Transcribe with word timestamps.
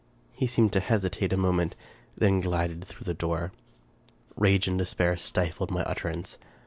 He 0.33 0.47
seemed 0.47 0.73
to 0.73 0.79
hesitate 0.79 1.31
a 1.31 1.37
moment,— 1.37 1.75
then 2.17 2.41
glided 2.41 2.83
through 2.83 3.03
the 3.05 3.13
door. 3.13 3.51
Rage 4.35 4.67
and 4.67 4.79
despair 4.79 5.15
stifled 5.15 5.69
my 5.69 5.83
utterance. 5.83 6.39